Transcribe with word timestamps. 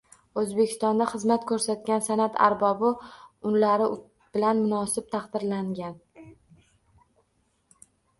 O’zbekistonda 0.41 1.05
xizmat 1.09 1.43
ko’rsatgan 1.49 1.99
san’at 2.05 2.39
arbobi 2.45 2.89
unlari 3.49 3.89
bilan 4.37 4.63
munosib 4.63 5.11
taqdirlangan 5.13 5.93